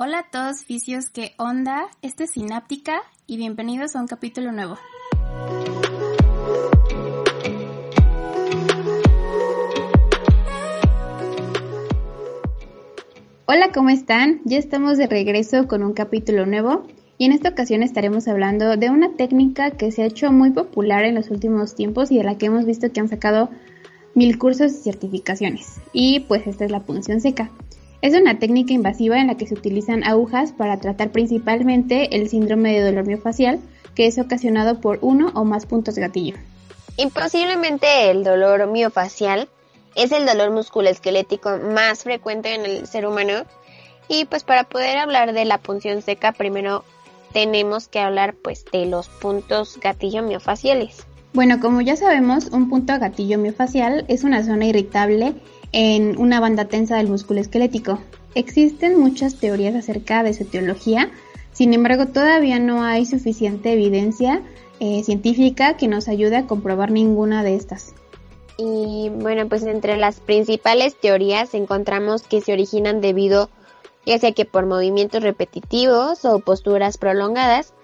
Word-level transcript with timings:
Hola 0.00 0.20
a 0.20 0.30
todos 0.30 0.62
fisios, 0.62 1.10
¿qué 1.10 1.32
onda? 1.38 1.88
Este 2.02 2.22
es 2.22 2.30
Sináptica 2.30 3.00
y 3.26 3.36
bienvenidos 3.36 3.96
a 3.96 4.00
un 4.00 4.06
capítulo 4.06 4.52
nuevo. 4.52 4.78
Hola, 13.46 13.72
¿cómo 13.74 13.88
están? 13.88 14.40
Ya 14.44 14.58
estamos 14.58 14.98
de 14.98 15.08
regreso 15.08 15.66
con 15.66 15.82
un 15.82 15.94
capítulo 15.94 16.46
nuevo 16.46 16.86
y 17.18 17.24
en 17.24 17.32
esta 17.32 17.48
ocasión 17.48 17.82
estaremos 17.82 18.28
hablando 18.28 18.76
de 18.76 18.90
una 18.90 19.16
técnica 19.16 19.72
que 19.72 19.90
se 19.90 20.04
ha 20.04 20.06
hecho 20.06 20.30
muy 20.30 20.50
popular 20.50 21.02
en 21.02 21.16
los 21.16 21.28
últimos 21.32 21.74
tiempos 21.74 22.12
y 22.12 22.18
de 22.18 22.22
la 22.22 22.38
que 22.38 22.46
hemos 22.46 22.66
visto 22.66 22.92
que 22.92 23.00
han 23.00 23.08
sacado 23.08 23.50
mil 24.14 24.38
cursos 24.38 24.70
y 24.70 24.76
certificaciones. 24.76 25.80
Y 25.92 26.20
pues 26.20 26.46
esta 26.46 26.64
es 26.64 26.70
la 26.70 26.84
punción 26.84 27.20
seca. 27.20 27.50
Es 28.00 28.14
una 28.14 28.38
técnica 28.38 28.72
invasiva 28.72 29.20
en 29.20 29.26
la 29.26 29.36
que 29.36 29.46
se 29.46 29.54
utilizan 29.54 30.04
agujas 30.04 30.52
para 30.52 30.78
tratar 30.78 31.10
principalmente 31.10 32.16
el 32.16 32.28
síndrome 32.28 32.72
de 32.72 32.84
dolor 32.84 33.06
miofacial 33.06 33.60
que 33.96 34.06
es 34.06 34.18
ocasionado 34.18 34.80
por 34.80 35.00
uno 35.02 35.32
o 35.34 35.44
más 35.44 35.66
puntos 35.66 35.96
gatillo. 35.96 36.36
Imposiblemente 36.96 38.10
el 38.10 38.22
dolor 38.22 38.68
miofacial 38.68 39.48
es 39.96 40.12
el 40.12 40.26
dolor 40.26 40.52
musculoesquelético 40.52 41.58
más 41.74 42.04
frecuente 42.04 42.54
en 42.54 42.64
el 42.64 42.86
ser 42.86 43.06
humano. 43.06 43.44
Y 44.06 44.24
pues 44.26 44.44
para 44.44 44.64
poder 44.64 44.98
hablar 44.98 45.32
de 45.32 45.44
la 45.44 45.58
punción 45.58 46.02
seca, 46.02 46.30
primero 46.30 46.84
tenemos 47.32 47.88
que 47.88 47.98
hablar 47.98 48.34
pues 48.34 48.64
de 48.72 48.86
los 48.86 49.08
puntos 49.08 49.78
gatillo 49.80 50.22
miofaciales. 50.22 51.04
Bueno, 51.32 51.58
como 51.60 51.80
ya 51.80 51.96
sabemos, 51.96 52.46
un 52.46 52.70
punto 52.70 52.98
gatillo 52.98 53.38
miofacial 53.38 54.04
es 54.06 54.22
una 54.22 54.44
zona 54.44 54.66
irritable 54.66 55.34
en 55.72 56.18
una 56.18 56.40
banda 56.40 56.66
tensa 56.66 56.96
del 56.96 57.08
músculo 57.08 57.40
esquelético. 57.40 57.98
Existen 58.34 58.98
muchas 58.98 59.36
teorías 59.36 59.74
acerca 59.74 60.22
de 60.22 60.34
su 60.34 60.44
etiología, 60.44 61.10
sin 61.52 61.74
embargo 61.74 62.06
todavía 62.06 62.58
no 62.58 62.84
hay 62.84 63.06
suficiente 63.06 63.72
evidencia 63.72 64.42
eh, 64.80 65.02
científica 65.02 65.76
que 65.76 65.88
nos 65.88 66.08
ayude 66.08 66.36
a 66.36 66.46
comprobar 66.46 66.90
ninguna 66.90 67.42
de 67.42 67.56
estas. 67.56 67.94
Y 68.56 69.10
bueno, 69.10 69.48
pues 69.48 69.62
entre 69.64 69.96
las 69.96 70.20
principales 70.20 70.96
teorías 70.96 71.54
encontramos 71.54 72.22
que 72.22 72.40
se 72.40 72.52
originan 72.52 73.00
debido 73.00 73.50
ya 74.08 74.18
sea 74.18 74.32
que 74.32 74.46
por 74.46 74.64
movimientos 74.64 75.22
repetitivos 75.22 76.24
o 76.24 76.38
posturas 76.38 76.96
prolongadas 76.96 77.74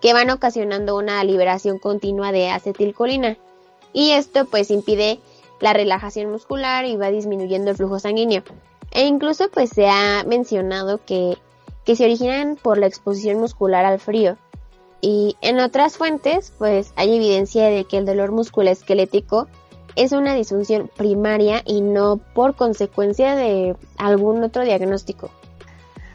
que 0.00 0.14
van 0.14 0.30
ocasionando 0.30 0.96
una 0.96 1.22
liberación 1.24 1.78
continua 1.78 2.32
de 2.32 2.48
acetilcolina. 2.48 3.36
Y 3.92 4.12
esto 4.12 4.46
pues 4.46 4.70
impide 4.70 5.20
la 5.60 5.72
relajación 5.72 6.30
muscular 6.30 6.84
y 6.84 6.96
va 6.96 7.10
disminuyendo 7.10 7.70
el 7.70 7.76
flujo 7.76 7.98
sanguíneo. 7.98 8.42
E 8.92 9.06
incluso 9.06 9.48
pues 9.50 9.70
se 9.70 9.88
ha 9.88 10.24
mencionado 10.26 11.00
que, 11.04 11.36
que 11.84 11.96
se 11.96 12.04
originan 12.04 12.56
por 12.56 12.78
la 12.78 12.86
exposición 12.86 13.40
muscular 13.40 13.84
al 13.84 13.98
frío. 13.98 14.36
Y 15.00 15.36
en 15.40 15.58
otras 15.58 15.96
fuentes 15.96 16.52
pues 16.58 16.92
hay 16.96 17.16
evidencia 17.16 17.66
de 17.66 17.84
que 17.84 17.98
el 17.98 18.06
dolor 18.06 18.32
musculoesquelético 18.32 19.48
es 19.96 20.12
una 20.12 20.34
disfunción 20.34 20.90
primaria 20.96 21.62
y 21.64 21.80
no 21.80 22.20
por 22.34 22.56
consecuencia 22.56 23.36
de 23.36 23.76
algún 23.96 24.42
otro 24.42 24.64
diagnóstico. 24.64 25.30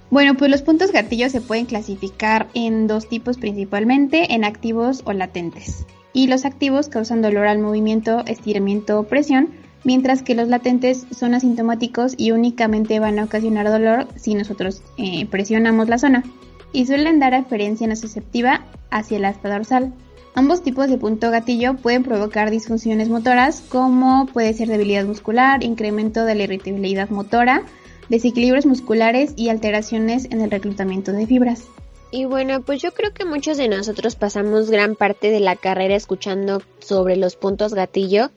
Bueno, 0.10 0.36
pues 0.36 0.50
los 0.50 0.64
puntos 0.64 0.92
gatillos 0.92 1.32
se 1.32 1.42
pueden 1.42 1.66
clasificar 1.66 2.48
en 2.56 2.88
dos 2.88 3.08
tipos 3.08 3.38
principalmente, 3.38 4.34
en 4.34 4.44
activos 4.44 5.04
o 5.06 5.14
latentes. 5.14 5.86
Y 6.14 6.28
los 6.28 6.46
activos 6.46 6.90
causan 6.90 7.22
dolor 7.22 7.48
al 7.48 7.60
movimiento, 7.60 8.24
estiramiento 8.26 9.00
o 9.00 9.04
presión, 9.04 9.50
mientras 9.84 10.24
que 10.24 10.36
los 10.36 10.48
latentes 10.48 11.06
son 11.12 11.34
asintomáticos 11.34 12.14
y 12.18 12.32
únicamente 12.32 13.00
van 13.00 13.20
a 13.20 13.26
ocasionar 13.26 13.70
dolor 13.70 14.08
si 14.16 14.34
nosotros 14.34 14.82
eh, 14.98 15.26
presionamos 15.28 15.88
la 15.90 16.00
zona. 16.00 16.24
Y 16.72 16.86
suelen 16.86 17.20
dar 17.20 17.32
referencia 17.32 17.88
nociceptiva 17.88 18.66
hacia 18.92 19.18
el 19.18 19.26
asta 19.26 19.50
dorsal. 19.50 19.94
Ambos 20.36 20.62
tipos 20.62 20.88
de 20.90 20.98
punto 20.98 21.32
gatillo 21.32 21.76
pueden 21.76 22.04
provocar 22.04 22.52
disfunciones 22.52 23.10
motoras 23.10 23.62
como 23.68 24.28
puede 24.28 24.54
ser 24.54 24.68
debilidad 24.68 25.06
muscular, 25.06 25.64
incremento 25.64 26.24
de 26.24 26.36
la 26.36 26.44
irritabilidad 26.44 27.10
motora, 27.10 27.64
desequilibrios 28.10 28.66
musculares 28.66 29.34
y 29.36 29.50
alteraciones 29.50 30.26
en 30.32 30.42
el 30.42 30.52
reclutamiento 30.52 31.12
de 31.12 31.28
fibras. 31.28 31.66
Y 32.12 32.26
bueno, 32.26 32.62
pues 32.62 32.82
yo 32.82 32.92
creo 32.92 33.14
que 33.14 33.24
muchos 33.24 33.58
de 33.58 33.68
nosotros 33.68 34.16
pasamos 34.16 34.72
gran 34.72 34.96
parte 34.96 35.30
de 35.30 35.40
la 35.40 35.56
carrera 35.56 35.96
escuchando 35.96 36.62
sobre 36.80 37.16
los 37.16 37.36
puntos 37.36 37.76
gatillo, 37.76 38.32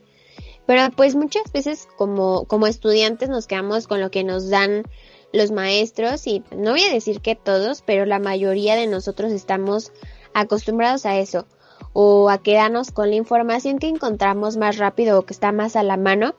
pero 0.67 0.83
pues 0.95 1.15
muchas 1.15 1.51
veces 1.51 1.87
como, 1.97 2.45
como 2.45 2.67
estudiantes 2.67 3.29
nos 3.29 3.47
quedamos 3.47 3.87
con 3.87 3.99
lo 3.99 4.11
que 4.11 4.23
nos 4.23 4.49
dan 4.49 4.83
los 5.31 5.49
maestros 5.49 6.27
y 6.27 6.43
no 6.55 6.71
voy 6.71 6.83
a 6.83 6.93
decir 6.93 7.19
que 7.19 7.35
todos, 7.35 7.81
pero 7.81 8.05
la 8.05 8.19
mayoría 8.19 8.75
de 8.75 8.85
nosotros 8.85 9.31
estamos 9.31 9.91
acostumbrados 10.35 11.07
a 11.07 11.17
eso 11.17 11.47
o 11.93 12.29
a 12.29 12.37
quedarnos 12.37 12.91
con 12.91 13.09
la 13.09 13.15
información 13.15 13.79
que 13.79 13.87
encontramos 13.87 14.55
más 14.55 14.77
rápido 14.77 15.17
o 15.17 15.23
que 15.23 15.33
está 15.33 15.51
más 15.51 15.75
a 15.75 15.81
la 15.81 15.97
mano 15.97 16.35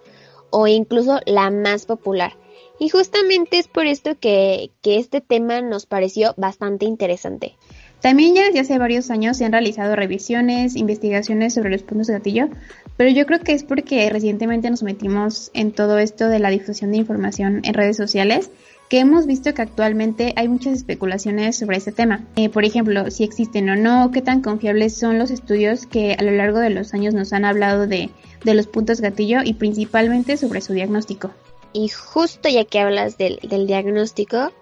o 0.51 0.69
incluso 0.69 1.19
la 1.27 1.51
más 1.51 1.84
popular. 1.84 2.37
Y 2.78 2.88
justamente 2.88 3.58
es 3.58 3.68
por 3.68 3.86
esto 3.86 4.18
que, 4.18 4.70
que 4.82 4.98
este 4.98 5.20
tema 5.20 5.60
nos 5.60 5.86
pareció 5.86 6.34
bastante 6.36 6.86
interesante. 6.86 7.56
También 8.00 8.34
ya 8.34 8.44
desde 8.44 8.60
hace 8.60 8.78
varios 8.78 9.10
años 9.10 9.38
se 9.38 9.46
han 9.46 9.52
realizado 9.52 9.96
revisiones, 9.96 10.76
investigaciones 10.76 11.54
sobre 11.54 11.70
los 11.70 11.82
puntos 11.82 12.08
de 12.08 12.12
gatillo, 12.12 12.48
pero 12.98 13.10
yo 13.10 13.24
creo 13.24 13.40
que 13.40 13.52
es 13.52 13.64
porque 13.64 14.10
recientemente 14.10 14.68
nos 14.68 14.82
metimos 14.82 15.50
en 15.54 15.72
todo 15.72 15.98
esto 15.98 16.28
de 16.28 16.38
la 16.38 16.50
difusión 16.50 16.92
de 16.92 16.98
información 16.98 17.62
en 17.64 17.72
redes 17.72 17.96
sociales 17.96 18.50
que 18.88 18.98
hemos 18.98 19.26
visto 19.26 19.54
que 19.54 19.62
actualmente 19.62 20.34
hay 20.36 20.48
muchas 20.48 20.74
especulaciones 20.74 21.56
sobre 21.56 21.78
este 21.78 21.92
tema. 21.92 22.26
Eh, 22.36 22.50
por 22.50 22.64
ejemplo, 22.64 23.10
si 23.10 23.24
existen 23.24 23.70
o 23.70 23.76
no, 23.76 24.10
qué 24.10 24.20
tan 24.20 24.42
confiables 24.42 24.96
son 24.96 25.18
los 25.18 25.30
estudios 25.30 25.86
que 25.86 26.14
a 26.18 26.22
lo 26.22 26.32
largo 26.32 26.58
de 26.58 26.70
los 26.70 26.92
años 26.92 27.14
nos 27.14 27.32
han 27.32 27.44
hablado 27.44 27.86
de, 27.86 28.10
de 28.44 28.54
los 28.54 28.66
puntos 28.66 29.00
gatillo 29.00 29.38
y 29.42 29.54
principalmente 29.54 30.36
sobre 30.36 30.60
su 30.60 30.74
diagnóstico. 30.74 31.30
Y 31.74 31.88
justo 31.88 32.48
ya 32.48 32.64
que 32.64 32.78
hablas 32.78 33.18
del, 33.18 33.38
diagnóstico, 33.66 34.52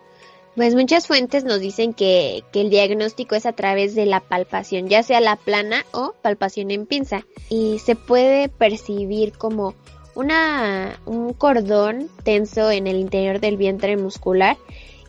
pues 0.56 0.74
muchas 0.74 1.06
fuentes 1.06 1.44
nos 1.44 1.60
dicen 1.60 1.94
que, 1.94 2.42
que, 2.52 2.62
el 2.62 2.70
diagnóstico 2.70 3.36
es 3.36 3.46
a 3.46 3.52
través 3.52 3.94
de 3.94 4.06
la 4.06 4.18
palpación, 4.18 4.88
ya 4.88 5.04
sea 5.04 5.20
la 5.20 5.36
plana 5.36 5.84
o 5.92 6.14
palpación 6.22 6.72
en 6.72 6.86
pinza. 6.86 7.24
Y 7.48 7.78
se 7.78 7.94
puede 7.94 8.48
percibir 8.48 9.32
como 9.32 9.74
una, 10.14 10.98
un 11.06 11.32
cordón 11.32 12.08
tenso 12.24 12.70
en 12.70 12.86
el 12.86 12.96
interior 12.96 13.38
del 13.40 13.56
vientre 13.56 13.96
muscular 13.96 14.56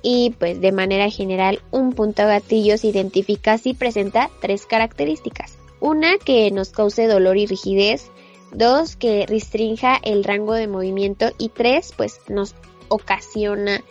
y 0.02 0.36
pues 0.38 0.60
de 0.60 0.72
manera 0.72 1.10
general 1.10 1.62
un 1.72 1.94
punto 1.94 2.28
gatillo 2.28 2.78
se 2.78 2.88
identifica 2.88 3.58
si 3.58 3.74
presenta 3.74 4.30
tres 4.42 4.66
características. 4.66 5.58
Una 5.80 6.18
que 6.18 6.52
nos 6.52 6.70
cause 6.70 7.08
dolor 7.08 7.38
y 7.38 7.46
rigidez, 7.46 8.12
dos 8.54 8.96
que 8.96 9.26
restrinja 9.28 9.98
el 10.04 10.24
rango 10.24 10.54
de 10.54 10.68
movimiento 10.68 11.32
y 11.38 11.50
tres 11.50 11.94
pues 11.96 12.20
nos 12.30 12.56
ocasiona 12.90 13.84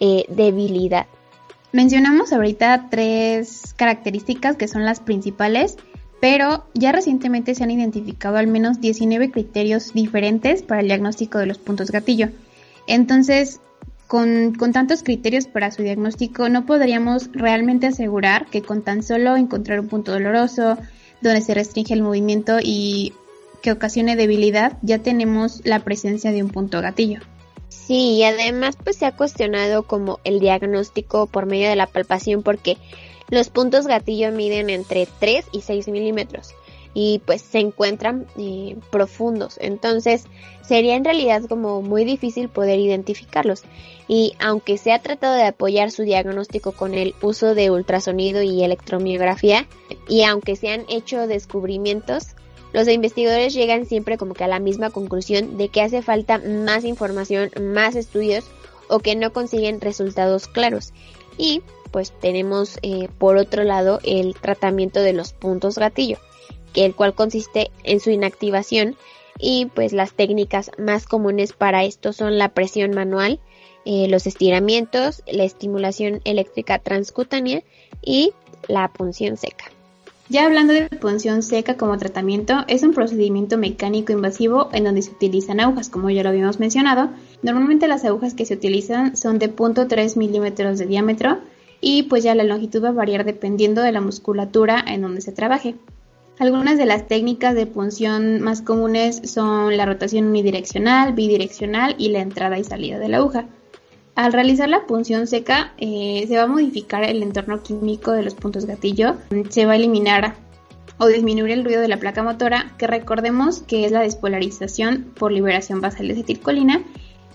eh, 0.00 0.24
debilidad. 0.28 1.06
Mencionamos 1.72 2.32
ahorita 2.32 2.88
tres 2.90 3.74
características 3.76 4.56
que 4.56 4.68
son 4.68 4.84
las 4.84 5.00
principales 5.00 5.76
pero 6.20 6.64
ya 6.74 6.92
recientemente 6.92 7.54
se 7.54 7.64
han 7.64 7.70
identificado 7.70 8.36
al 8.36 8.48
menos 8.48 8.80
19 8.80 9.30
criterios 9.30 9.92
diferentes 9.92 10.62
para 10.62 10.80
el 10.80 10.88
diagnóstico 10.88 11.38
de 11.38 11.46
los 11.46 11.58
puntos 11.58 11.90
gatillo. 11.90 12.30
Entonces, 12.86 13.60
con, 14.06 14.54
tantos 14.72 15.02
criterios 15.02 15.46
para 15.46 15.70
su 15.70 15.82
diagnóstico, 15.82 16.48
no 16.48 16.66
podríamos 16.66 17.30
realmente 17.32 17.86
asegurar 17.86 18.46
que 18.46 18.62
con 18.62 18.82
tan 18.82 19.02
solo 19.02 19.36
encontrar 19.36 19.78
un 19.80 19.88
punto 19.88 20.12
doloroso, 20.12 20.76
donde 21.20 21.40
se 21.40 21.54
restringe 21.54 21.94
el 21.94 22.02
movimiento 22.02 22.58
y 22.60 23.12
que 23.62 23.72
ocasione 23.72 24.16
debilidad, 24.16 24.78
ya 24.82 24.98
tenemos 24.98 25.60
la 25.64 25.80
presencia 25.80 26.32
de 26.32 26.42
un 26.42 26.50
punto 26.50 26.80
gatillo. 26.80 27.20
Sí, 27.68 28.16
y 28.16 28.24
además 28.24 28.76
pues 28.82 28.96
se 28.96 29.06
ha 29.06 29.16
cuestionado 29.16 29.82
como 29.82 30.20
el 30.24 30.40
diagnóstico 30.40 31.26
por 31.26 31.46
medio 31.46 31.68
de 31.68 31.76
la 31.76 31.86
palpación 31.86 32.42
porque 32.42 32.76
los 33.30 33.50
puntos 33.50 33.86
gatillo 33.86 34.32
miden 34.32 34.70
entre 34.70 35.06
3 35.18 35.46
y 35.52 35.60
6 35.60 35.88
milímetros 35.88 36.54
y 36.94 37.20
pues 37.24 37.42
se 37.42 37.58
encuentran 37.58 38.26
eh, 38.36 38.76
profundos. 38.90 39.56
Entonces 39.60 40.24
sería 40.62 40.96
en 40.96 41.04
realidad 41.04 41.44
como 41.44 41.82
muy 41.82 42.04
difícil 42.04 42.48
poder 42.48 42.78
identificarlos. 42.80 43.62
Y 44.08 44.34
aunque 44.40 44.78
se 44.78 44.92
ha 44.92 44.98
tratado 45.00 45.34
de 45.34 45.44
apoyar 45.44 45.90
su 45.90 46.02
diagnóstico 46.02 46.72
con 46.72 46.94
el 46.94 47.14
uso 47.20 47.54
de 47.54 47.70
ultrasonido 47.70 48.42
y 48.42 48.64
electromiografía, 48.64 49.66
y 50.08 50.22
aunque 50.22 50.56
se 50.56 50.70
han 50.70 50.86
hecho 50.88 51.26
descubrimientos, 51.26 52.34
los 52.72 52.88
investigadores 52.88 53.54
llegan 53.54 53.86
siempre 53.86 54.18
como 54.18 54.34
que 54.34 54.44
a 54.44 54.48
la 54.48 54.60
misma 54.60 54.90
conclusión 54.90 55.56
de 55.56 55.68
que 55.68 55.80
hace 55.80 56.02
falta 56.02 56.38
más 56.38 56.84
información, 56.84 57.50
más 57.60 57.96
estudios 57.96 58.44
o 58.88 59.00
que 59.00 59.16
no 59.16 59.32
consiguen 59.32 59.80
resultados 59.80 60.48
claros. 60.48 60.92
Y 61.36 61.62
pues 61.90 62.12
tenemos 62.20 62.78
eh, 62.82 63.08
por 63.18 63.36
otro 63.36 63.64
lado 63.64 64.00
el 64.04 64.34
tratamiento 64.34 65.00
de 65.00 65.12
los 65.12 65.32
puntos 65.32 65.78
gatillo, 65.78 66.18
que 66.72 66.84
el 66.84 66.94
cual 66.94 67.14
consiste 67.14 67.70
en 67.84 68.00
su 68.00 68.10
inactivación 68.10 68.96
y 69.38 69.66
pues 69.66 69.92
las 69.92 70.12
técnicas 70.12 70.70
más 70.78 71.06
comunes 71.06 71.52
para 71.52 71.84
esto 71.84 72.12
son 72.12 72.38
la 72.38 72.50
presión 72.50 72.90
manual, 72.90 73.40
eh, 73.84 74.08
los 74.08 74.26
estiramientos, 74.26 75.22
la 75.26 75.44
estimulación 75.44 76.20
eléctrica 76.24 76.78
transcutánea 76.78 77.62
y 78.02 78.32
la 78.66 78.88
punción 78.92 79.36
seca. 79.36 79.70
Ya 80.30 80.44
hablando 80.44 80.74
de 80.74 80.90
punción 80.90 81.42
seca 81.42 81.78
como 81.78 81.96
tratamiento, 81.96 82.64
es 82.68 82.82
un 82.82 82.92
procedimiento 82.92 83.56
mecánico 83.56 84.12
invasivo 84.12 84.68
en 84.72 84.84
donde 84.84 85.00
se 85.00 85.12
utilizan 85.12 85.58
agujas, 85.58 85.88
como 85.88 86.10
ya 86.10 86.22
lo 86.22 86.28
habíamos 86.28 86.60
mencionado. 86.60 87.08
Normalmente 87.42 87.88
las 87.88 88.04
agujas 88.04 88.34
que 88.34 88.44
se 88.44 88.52
utilizan 88.52 89.16
son 89.16 89.38
de 89.38 89.50
0.3 89.50 90.18
milímetros 90.18 90.78
de 90.78 90.84
diámetro 90.84 91.38
y 91.80 92.02
pues 92.04 92.24
ya 92.24 92.34
la 92.34 92.44
longitud 92.44 92.84
va 92.84 92.90
a 92.90 92.92
variar 92.92 93.24
dependiendo 93.24 93.80
de 93.80 93.92
la 93.92 94.02
musculatura 94.02 94.84
en 94.86 95.00
donde 95.00 95.22
se 95.22 95.32
trabaje. 95.32 95.76
Algunas 96.38 96.76
de 96.76 96.84
las 96.84 97.08
técnicas 97.08 97.54
de 97.54 97.64
punción 97.64 98.42
más 98.42 98.60
comunes 98.60 99.22
son 99.24 99.78
la 99.78 99.86
rotación 99.86 100.26
unidireccional, 100.26 101.14
bidireccional 101.14 101.94
y 101.96 102.10
la 102.10 102.20
entrada 102.20 102.58
y 102.58 102.64
salida 102.64 102.98
de 102.98 103.08
la 103.08 103.16
aguja. 103.16 103.46
Al 104.18 104.32
realizar 104.32 104.68
la 104.68 104.84
punción 104.84 105.28
seca, 105.28 105.74
eh, 105.78 106.24
se 106.26 106.36
va 106.36 106.42
a 106.42 106.46
modificar 106.48 107.04
el 107.04 107.22
entorno 107.22 107.62
químico 107.62 108.10
de 108.10 108.24
los 108.24 108.34
puntos 108.34 108.66
gatillo, 108.66 109.14
se 109.48 109.64
va 109.64 109.74
a 109.74 109.76
eliminar 109.76 110.34
o 110.98 111.06
disminuir 111.06 111.52
el 111.52 111.64
ruido 111.64 111.80
de 111.80 111.86
la 111.86 111.98
placa 111.98 112.24
motora, 112.24 112.74
que 112.78 112.88
recordemos 112.88 113.60
que 113.62 113.84
es 113.84 113.92
la 113.92 114.00
despolarización 114.00 115.12
por 115.16 115.30
liberación 115.30 115.80
basal 115.80 116.08
de 116.08 116.14
acetilcolina, 116.14 116.82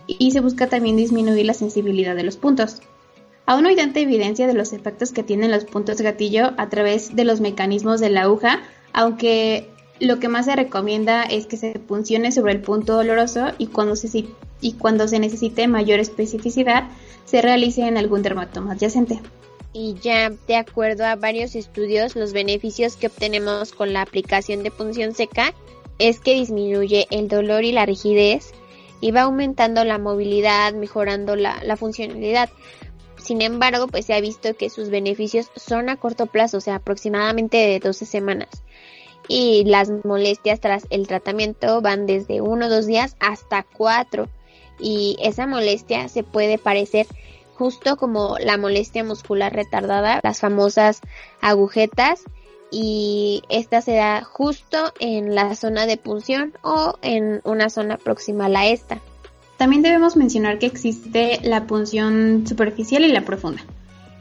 y 0.08 0.32
se 0.32 0.42
busca 0.42 0.68
también 0.68 0.98
disminuir 0.98 1.46
la 1.46 1.54
sensibilidad 1.54 2.18
de 2.18 2.24
los 2.24 2.36
puntos. 2.36 2.82
Aún 3.46 3.64
no 3.64 3.70
hay 3.70 3.78
tanta 3.78 4.02
evidencia 4.02 4.46
de 4.46 4.54
los 4.54 4.74
efectos 4.74 5.14
que 5.14 5.24
tienen 5.24 5.52
los 5.52 5.64
puntos 5.64 6.02
gatillo 6.02 6.52
a 6.58 6.68
través 6.68 7.16
de 7.16 7.24
los 7.24 7.40
mecanismos 7.40 8.02
de 8.02 8.10
la 8.10 8.24
aguja, 8.24 8.60
aunque 8.92 9.70
lo 10.04 10.20
que 10.20 10.28
más 10.28 10.46
se 10.46 10.56
recomienda 10.56 11.24
es 11.24 11.48
que 11.48 11.58
se 11.58 11.80
puncione 11.80 12.32
sobre 12.32 12.54
el 12.54 12.62
punto 12.62 12.94
doloroso 12.96 13.48
y 13.58 13.68
cuando 13.68 13.96
se 13.96 14.26
y 14.62 14.74
cuando 14.74 15.08
se 15.08 15.20
necesite 15.20 15.68
mayor 15.68 16.00
especificidad 16.00 16.90
se 17.26 17.42
realice 17.42 17.82
en 17.82 17.98
algún 17.98 18.22
dermatoma 18.22 18.74
adyacente. 18.74 19.20
Y 19.74 19.96
ya 20.02 20.30
de 20.30 20.56
acuerdo 20.56 21.06
a 21.06 21.16
varios 21.16 21.56
estudios, 21.56 22.16
los 22.16 22.32
beneficios 22.32 22.96
que 22.96 23.08
obtenemos 23.08 23.72
con 23.72 23.92
la 23.92 24.02
aplicación 24.02 24.64
de 24.64 24.72
punción 24.72 25.16
seca 25.16 25.54
es 26.00 26.20
que 26.20 26.36
disminuye 26.36 27.08
el 27.10 27.28
dolor 27.28 27.64
y 27.64 27.72
la 27.72 27.86
rigidez 27.86 28.54
y 29.02 29.12
va 29.12 29.24
aumentando 29.24 29.84
la 29.84 29.98
movilidad, 29.98 30.74
mejorando 30.74 31.36
la, 31.36 31.62
la 31.64 31.76
funcionalidad. 31.76 32.50
Sin 33.18 33.42
embargo, 33.42 33.88
pues 33.88 34.06
se 34.06 34.14
ha 34.14 34.22
visto 34.22 34.54
que 34.56 34.70
sus 34.70 34.90
beneficios 34.90 35.50
son 35.56 35.90
a 35.90 35.98
corto 35.98 36.26
plazo, 36.26 36.58
o 36.58 36.62
sea, 36.62 36.76
aproximadamente 36.76 37.58
de 37.58 37.80
12 37.80 38.06
semanas. 38.06 38.50
Y 39.28 39.64
las 39.66 39.90
molestias 40.04 40.60
tras 40.60 40.86
el 40.90 41.08
tratamiento 41.08 41.82
van 41.82 42.06
desde 42.06 42.42
uno 42.42 42.66
o 42.66 42.70
dos 42.70 42.86
días 42.86 43.16
hasta 43.20 43.64
cuatro 43.64 44.28
y 44.80 45.16
esa 45.20 45.48
molestia 45.48 46.08
se 46.10 46.24
puede 46.24 46.58
parecer 46.58 47.08
justo 47.56 47.98
como 47.98 48.38
la 48.40 48.58
molestia 48.58 49.04
muscular 49.04 49.54
retardada, 49.54 50.20
las 50.24 50.40
famosas 50.40 51.02
agujetas 51.42 52.24
y 52.72 53.44
esta 53.50 53.82
se 53.82 53.94
da 53.94 54.24
justo 54.24 54.92
en 55.00 55.36
la 55.36 55.56
zona 55.56 55.86
de 55.86 55.98
punción 55.98 56.54
o 56.64 56.98
en 57.02 57.42
una 57.44 57.70
zona 57.70 57.98
próxima 57.98 58.48
a 58.48 58.68
esta. 58.68 59.00
También 59.58 59.84
debemos 59.84 60.16
mencionar 60.16 60.58
que 60.58 60.66
existe 60.66 61.40
la 61.44 61.68
punción 61.68 62.46
superficial 62.48 63.06
y 63.06 63.12
la 63.12 63.24
profunda. 63.24 63.64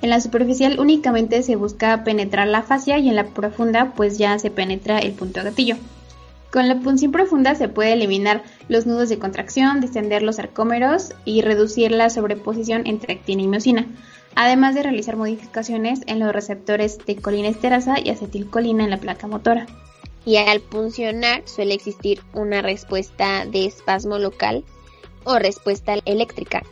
En 0.03 0.11
la 0.11 0.21
superficial 0.21 0.81
únicamente 0.81 1.45
se 1.45 1.55
busca 1.55 2.03
penetrar 2.03 2.49
la 2.49 2.63
fascia 2.63 2.99
y 2.99 3.09
en 3.09 3.15
la 3.15 3.29
profunda 3.29 3.93
pues 3.97 4.19
ya 4.19 4.37
se 4.41 4.51
penetra 4.51 4.99
el 4.99 5.13
punto 5.13 5.43
gatillo. 5.45 5.77
Con 6.51 6.69
la 6.69 6.81
punción 6.81 7.13
profunda 7.13 7.55
se 7.55 7.69
puede 7.69 7.93
eliminar 7.93 8.43
los 8.69 8.85
nudos 8.85 9.09
de 9.09 9.21
contracción, 9.21 9.81
distender 9.81 10.23
los 10.23 10.37
sarcómeros 10.37 11.15
y 11.25 11.41
reducir 11.41 11.93
la 11.93 12.11
sobreposición 12.11 12.83
entre 12.87 13.15
actina 13.15 13.43
y 13.43 13.49
miocina, 13.49 13.87
además 14.35 14.75
de 14.75 14.83
realizar 14.83 15.17
modificaciones 15.17 16.01
en 16.07 16.19
los 16.19 16.33
receptores 16.33 16.99
de 17.07 17.17
colinesterasa 17.17 18.01
y 18.01 18.11
acetilcolina 18.11 18.85
en 18.85 18.91
la 18.91 18.99
placa 18.99 19.29
motora. 19.29 19.67
Y 20.27 20.37
al 20.37 20.61
puncionar 20.61 21.43
suele 21.47 21.75
existir 21.75 22.21
una 22.35 22.61
respuesta 22.61 23.47
de 23.47 23.67
espasmo 23.67 24.19
local 24.19 24.65
o 25.25 25.39
respuesta 25.39 25.95
eléctrica, 26.05 26.65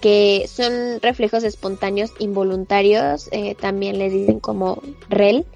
que 0.00 0.46
son 0.48 1.00
reflejos 1.00 1.44
espontáneos 1.44 2.12
involuntarios, 2.18 3.28
eh, 3.32 3.54
también 3.54 3.98
les 3.98 4.12
dicen 4.12 4.40
como 4.40 4.82
REL, 5.08 5.46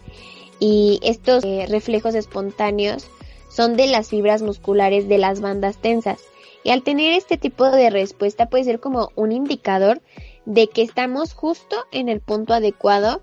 y 0.58 1.00
estos 1.02 1.44
eh, 1.44 1.66
reflejos 1.68 2.14
espontáneos 2.14 3.06
son 3.48 3.76
de 3.76 3.86
las 3.86 4.08
fibras 4.08 4.42
musculares 4.42 5.08
de 5.08 5.18
las 5.18 5.40
bandas 5.40 5.78
tensas. 5.78 6.20
Y 6.62 6.70
al 6.70 6.82
tener 6.82 7.14
este 7.14 7.38
tipo 7.38 7.70
de 7.70 7.90
respuesta 7.90 8.46
puede 8.46 8.64
ser 8.64 8.80
como 8.80 9.10
un 9.16 9.32
indicador 9.32 10.00
de 10.44 10.68
que 10.68 10.82
estamos 10.82 11.32
justo 11.32 11.76
en 11.90 12.08
el 12.08 12.20
punto 12.20 12.52
adecuado 12.52 13.22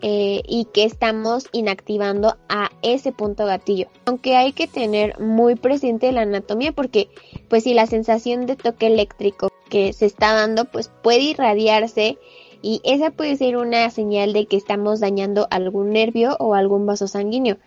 eh, 0.00 0.42
y 0.46 0.66
que 0.66 0.84
estamos 0.84 1.48
inactivando 1.52 2.36
a 2.48 2.70
ese 2.82 3.12
punto 3.12 3.44
gatillo. 3.46 3.88
Aunque 4.06 4.36
hay 4.36 4.52
que 4.52 4.68
tener 4.68 5.18
muy 5.18 5.56
presente 5.56 6.12
la 6.12 6.22
anatomía 6.22 6.72
porque 6.72 7.08
pues 7.48 7.64
si 7.64 7.74
la 7.74 7.86
sensación 7.86 8.46
de 8.46 8.56
toque 8.56 8.86
eléctrico 8.86 9.50
que 9.68 9.92
se 9.92 10.06
está 10.06 10.34
dando 10.34 10.64
pues 10.64 10.90
puede 11.02 11.20
irradiarse 11.20 12.18
y 12.62 12.80
esa 12.84 13.10
puede 13.10 13.36
ser 13.36 13.56
una 13.56 13.88
señal 13.90 14.32
de 14.32 14.46
que 14.46 14.56
estamos 14.56 15.00
dañando 15.00 15.46
algún 15.50 15.90
nervio 15.90 16.36
o 16.40 16.54
algún 16.54 16.86
vaso 16.86 17.06
sanguíneo. 17.06 17.58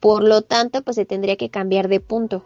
Por 0.00 0.22
lo 0.22 0.42
tanto, 0.42 0.82
pues 0.82 0.96
se 0.96 1.06
tendría 1.06 1.36
que 1.36 1.48
cambiar 1.48 1.88
de 1.88 2.00
punto. 2.00 2.44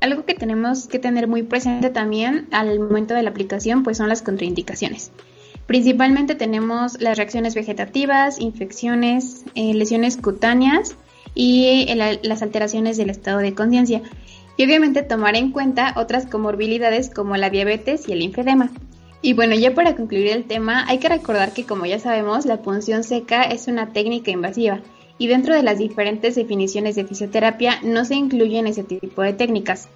Algo 0.00 0.24
que 0.24 0.34
tenemos 0.34 0.88
que 0.88 0.98
tener 0.98 1.28
muy 1.28 1.44
presente 1.44 1.90
también 1.90 2.48
al 2.50 2.80
momento 2.80 3.14
de 3.14 3.22
la 3.22 3.30
aplicación, 3.30 3.84
pues 3.84 3.98
son 3.98 4.08
las 4.08 4.22
contraindicaciones. 4.22 5.12
Principalmente 5.66 6.34
tenemos 6.34 7.00
las 7.00 7.16
reacciones 7.16 7.54
vegetativas, 7.54 8.40
infecciones, 8.40 9.44
eh, 9.54 9.74
lesiones 9.74 10.16
cutáneas 10.16 10.96
y 11.34 11.86
las 12.22 12.42
alteraciones 12.42 12.96
del 12.96 13.10
estado 13.10 13.38
de 13.38 13.54
conciencia. 13.54 14.02
Y 14.56 14.64
obviamente 14.64 15.02
tomar 15.02 15.36
en 15.36 15.50
cuenta 15.50 15.94
otras 15.96 16.26
comorbilidades 16.26 17.10
como 17.10 17.36
la 17.36 17.50
diabetes 17.50 18.08
y 18.08 18.12
el 18.12 18.22
infedema. 18.22 18.70
Y 19.22 19.34
bueno, 19.34 19.54
ya 19.54 19.72
para 19.74 19.94
concluir 19.94 20.28
el 20.28 20.44
tema, 20.44 20.84
hay 20.88 20.98
que 20.98 21.08
recordar 21.08 21.52
que 21.52 21.64
como 21.64 21.86
ya 21.86 21.98
sabemos, 21.98 22.44
la 22.44 22.60
punción 22.60 23.04
seca 23.04 23.42
es 23.44 23.68
una 23.68 23.92
técnica 23.92 24.30
invasiva 24.32 24.80
y 25.16 25.28
dentro 25.28 25.54
de 25.54 25.62
las 25.62 25.78
diferentes 25.78 26.34
definiciones 26.34 26.96
de 26.96 27.04
fisioterapia 27.04 27.78
no 27.84 28.04
se 28.04 28.16
incluyen 28.16 28.66
ese 28.66 28.82
tipo 28.82 29.22
de 29.22 29.32
técnicas. 29.32 29.88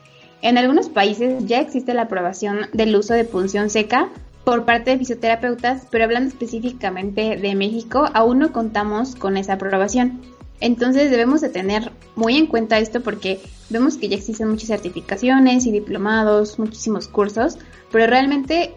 En 0.43 0.59
algunos 0.59 0.89
países 0.89 1.45
ya 1.47 1.59
existe 1.59 1.95
la 1.95 2.03
aprobación 2.03 2.69
del 2.73 2.95
uso 2.95 3.15
de 3.15 3.25
punción 3.25 3.69
seca 3.69 4.11
por 4.45 4.65
parte 4.65 4.93
de 4.93 4.99
fisioterapeutas, 4.99 5.89
pero 5.91 6.05
hablando 6.05 6.29
específicamente 6.29 7.37
de 7.37 7.55
México, 7.57 8.09
aún 8.15 8.39
no 8.39 8.53
contamos 8.53 9.17
con 9.17 9.37
esa 9.37 9.55
aprobación. 9.55 10.21
Entonces 10.61 11.11
debemos 11.11 11.41
de 11.41 11.49
tener 11.49 11.93
muy 12.15 12.37
en 12.37 12.47
cuenta 12.47 12.79
esto 12.79 13.03
porque 13.03 13.41
vemos 13.69 13.97
que 13.97 14.09
ya 14.09 14.17
existen 14.17 14.49
muchas 14.49 14.69
certificaciones 14.69 15.67
y 15.67 15.73
diplomados, 15.73 16.59
muchísimos 16.59 17.09
cursos, 17.09 17.59
pero 17.93 18.07
realmente 18.07 18.75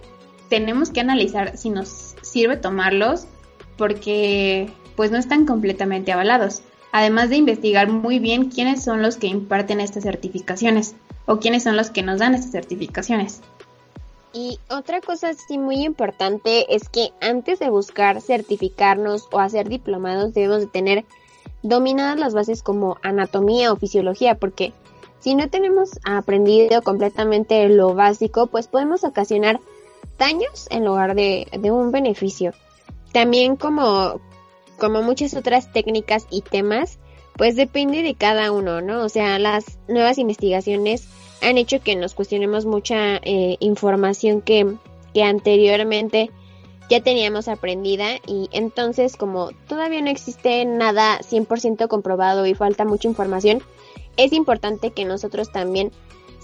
tenemos 0.49 0.89
que 0.89 0.99
analizar 0.99 1.57
si 1.57 1.69
nos 1.69 2.15
sirve 2.21 2.57
tomarlos 2.57 3.25
porque 3.77 4.69
pues 4.95 5.11
no 5.11 5.17
están 5.17 5.45
completamente 5.45 6.11
avalados, 6.11 6.61
además 6.91 7.29
de 7.29 7.37
investigar 7.37 7.87
muy 7.87 8.19
bien 8.19 8.49
quiénes 8.49 8.83
son 8.83 9.01
los 9.01 9.15
que 9.15 9.27
imparten 9.27 9.79
estas 9.79 10.03
certificaciones 10.03 10.95
o 11.25 11.39
quiénes 11.39 11.63
son 11.63 11.77
los 11.77 11.89
que 11.89 12.03
nos 12.03 12.19
dan 12.19 12.35
estas 12.35 12.51
certificaciones. 12.51 13.41
Y 14.33 14.59
otra 14.69 15.01
cosa 15.01 15.33
sí 15.33 15.57
muy 15.57 15.85
importante 15.85 16.75
es 16.75 16.89
que 16.89 17.09
antes 17.21 17.59
de 17.59 17.69
buscar 17.69 18.21
certificarnos 18.21 19.27
o 19.31 19.39
hacer 19.39 19.69
diplomados 19.69 20.33
debemos 20.33 20.59
de 20.59 20.67
tener 20.67 21.05
dominadas 21.61 22.17
las 22.19 22.33
bases 22.33 22.63
como 22.63 22.97
anatomía 23.01 23.71
o 23.71 23.75
fisiología, 23.75 24.35
porque 24.35 24.73
si 25.19 25.35
no 25.35 25.49
tenemos 25.49 25.99
aprendido 26.05 26.81
completamente 26.81 27.67
lo 27.69 27.93
básico, 27.93 28.47
pues 28.47 28.67
podemos 28.67 29.03
ocasionar 29.03 29.59
daños 30.17 30.67
en 30.69 30.85
lugar 30.85 31.15
de, 31.15 31.47
de 31.51 31.71
un 31.71 31.91
beneficio. 31.91 32.53
También 33.11 33.55
como, 33.55 34.21
como 34.77 35.01
muchas 35.01 35.33
otras 35.35 35.71
técnicas 35.73 36.27
y 36.29 36.41
temas, 36.41 36.99
pues 37.35 37.55
depende 37.55 38.01
de 38.01 38.15
cada 38.15 38.51
uno, 38.51 38.81
¿no? 38.81 39.03
O 39.03 39.09
sea, 39.09 39.39
las 39.39 39.79
nuevas 39.87 40.17
investigaciones 40.17 41.07
han 41.41 41.57
hecho 41.57 41.81
que 41.81 41.95
nos 41.95 42.13
cuestionemos 42.13 42.65
mucha 42.65 43.17
eh, 43.17 43.57
información 43.59 44.41
que, 44.41 44.75
que 45.13 45.23
anteriormente 45.23 46.31
ya 46.89 47.01
teníamos 47.01 47.47
aprendida 47.47 48.15
y 48.25 48.49
entonces 48.51 49.15
como 49.15 49.51
todavía 49.67 50.01
no 50.01 50.09
existe 50.09 50.65
nada 50.65 51.19
100% 51.19 51.87
comprobado 51.87 52.45
y 52.45 52.55
falta 52.55 52.83
mucha 52.83 53.07
información, 53.07 53.61
es 54.17 54.33
importante 54.33 54.91
que 54.91 55.05
nosotros 55.05 55.51
también 55.51 55.91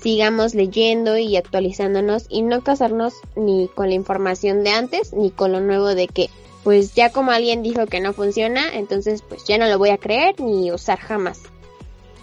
sigamos 0.01 0.53
leyendo 0.53 1.17
y 1.17 1.35
actualizándonos 1.35 2.27
y 2.29 2.43
no 2.43 2.63
casarnos 2.63 3.15
ni 3.35 3.67
con 3.67 3.89
la 3.89 3.95
información 3.95 4.63
de 4.63 4.69
antes 4.71 5.13
ni 5.13 5.31
con 5.31 5.51
lo 5.51 5.61
nuevo 5.61 5.95
de 5.95 6.07
que 6.07 6.29
pues 6.63 6.93
ya 6.95 7.11
como 7.11 7.31
alguien 7.31 7.61
dijo 7.61 7.85
que 7.85 7.99
no 7.99 8.11
funciona, 8.13 8.73
entonces 8.73 9.23
pues 9.27 9.43
ya 9.45 9.57
no 9.57 9.67
lo 9.67 9.77
voy 9.77 9.89
a 9.89 9.99
creer 9.99 10.39
ni 10.39 10.71
usar 10.71 10.99
jamás. 10.99 11.43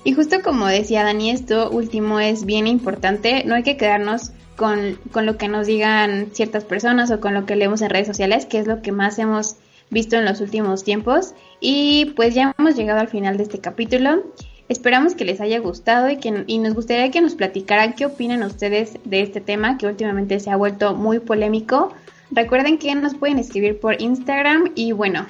Y 0.04 0.14
justo 0.14 0.42
como 0.42 0.66
decía 0.66 1.04
Dani, 1.04 1.30
esto 1.30 1.70
último 1.70 2.18
es 2.18 2.44
bien 2.44 2.66
importante, 2.66 3.44
no 3.44 3.54
hay 3.54 3.62
que 3.62 3.76
quedarnos 3.76 4.32
con, 4.56 4.98
con 5.12 5.26
lo 5.26 5.36
que 5.38 5.48
nos 5.48 5.66
digan 5.66 6.30
ciertas 6.32 6.64
personas 6.64 7.10
o 7.10 7.20
con 7.20 7.34
lo 7.34 7.46
que 7.46 7.56
leemos 7.56 7.82
en 7.82 7.90
redes 7.90 8.08
sociales, 8.08 8.46
que 8.46 8.58
es 8.58 8.66
lo 8.66 8.82
que 8.82 8.92
más 8.92 9.18
hemos 9.18 9.56
visto 9.90 10.16
en 10.16 10.24
los 10.24 10.40
últimos 10.40 10.82
tiempos. 10.82 11.34
Y 11.60 12.12
pues 12.16 12.34
ya 12.34 12.54
hemos 12.58 12.74
llegado 12.74 13.00
al 13.00 13.08
final 13.08 13.36
de 13.36 13.44
este 13.44 13.60
capítulo. 13.60 14.24
Esperamos 14.68 15.14
que 15.14 15.24
les 15.24 15.40
haya 15.40 15.58
gustado 15.60 16.08
y, 16.10 16.16
que, 16.16 16.44
y 16.46 16.58
nos 16.58 16.74
gustaría 16.74 17.10
que 17.10 17.20
nos 17.20 17.34
platicaran 17.34 17.94
qué 17.94 18.06
opinan 18.06 18.42
ustedes 18.42 18.98
de 19.04 19.20
este 19.20 19.40
tema 19.40 19.78
que 19.78 19.86
últimamente 19.86 20.40
se 20.40 20.50
ha 20.50 20.56
vuelto 20.56 20.94
muy 20.94 21.18
polémico. 21.18 21.92
Recuerden 22.30 22.78
que 22.78 22.94
nos 22.94 23.14
pueden 23.14 23.38
escribir 23.38 23.78
por 23.78 24.00
Instagram 24.00 24.72
y 24.74 24.92
bueno, 24.92 25.26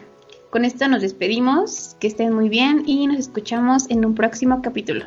con 0.52 0.66
esto 0.66 0.86
nos 0.86 1.00
despedimos, 1.00 1.96
que 1.98 2.08
estén 2.08 2.34
muy 2.34 2.50
bien 2.50 2.82
y 2.86 3.06
nos 3.06 3.16
escuchamos 3.16 3.88
en 3.88 4.04
un 4.04 4.14
próximo 4.14 4.60
capítulo. 4.60 5.06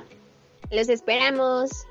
Los 0.71 0.89
esperamos. 0.89 1.85